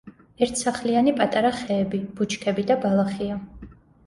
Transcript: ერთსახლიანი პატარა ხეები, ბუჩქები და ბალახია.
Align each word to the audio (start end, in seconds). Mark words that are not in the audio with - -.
ერთსახლიანი 0.45 1.13
პატარა 1.19 1.51
ხეები, 1.57 2.01
ბუჩქები 2.21 2.67
და 2.73 2.79
ბალახია. 2.89 3.39